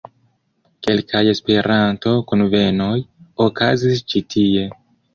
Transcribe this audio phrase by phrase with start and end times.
[0.87, 2.99] Kelkaj Esperanto-kunvenoj
[3.49, 4.69] okazis ĉi tie.